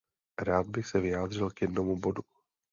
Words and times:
Rád 0.41 0.67
bych 0.67 0.87
se 0.87 0.99
vyjádřil 0.99 1.49
k 1.49 1.61
jednomu 1.61 1.95
bodu. 1.99 2.21